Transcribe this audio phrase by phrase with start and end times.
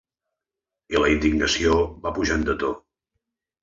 [0.95, 2.77] I la indignació va pujant de to.